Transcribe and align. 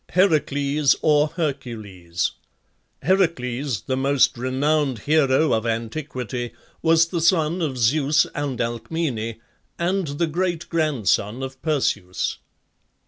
HERACLES 0.09 0.95
(HERCULES). 1.03 2.31
Heracles, 3.03 3.81
the 3.81 3.95
most 3.95 4.35
renowned 4.35 4.97
hero 4.97 5.53
of 5.53 5.67
antiquity, 5.67 6.53
was 6.81 7.09
the 7.09 7.21
son 7.21 7.61
of 7.61 7.77
Zeus 7.77 8.25
and 8.33 8.57
Alcmene, 8.59 9.35
and 9.77 10.07
the 10.07 10.25
great 10.25 10.67
grandson 10.69 11.43
of 11.43 11.61
Perseus. 11.61 12.39